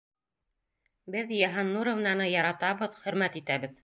[1.15, 3.77] Беҙ Йыһаннуровнаны яратабыҙ, хөрмәт итәбеҙ!